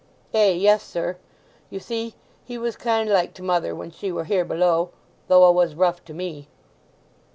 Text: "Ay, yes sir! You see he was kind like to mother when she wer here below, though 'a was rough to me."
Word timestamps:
"Ay, 0.33 0.49
yes 0.53 0.81
sir! 0.81 1.15
You 1.69 1.79
see 1.79 2.15
he 2.43 2.57
was 2.57 2.75
kind 2.75 3.07
like 3.07 3.35
to 3.35 3.43
mother 3.43 3.75
when 3.75 3.91
she 3.91 4.11
wer 4.11 4.23
here 4.23 4.43
below, 4.43 4.89
though 5.27 5.43
'a 5.43 5.51
was 5.51 5.75
rough 5.75 6.03
to 6.05 6.13
me." 6.15 6.47